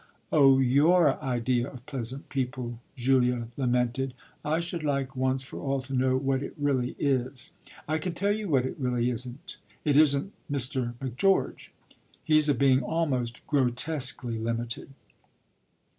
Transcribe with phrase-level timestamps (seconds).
[0.31, 4.15] "Oh your idea of pleasant people!" Julia lamented.
[4.43, 7.51] "I should like once for all to know what it really is."
[7.87, 10.95] "I can tell you what it really isn't: it isn't Mr.
[10.99, 11.69] Macgeorge.
[12.23, 14.89] He's a being almost grotesquely limited."